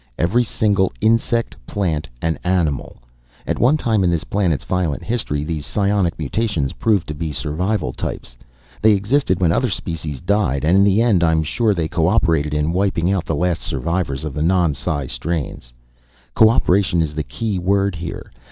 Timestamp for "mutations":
6.17-6.73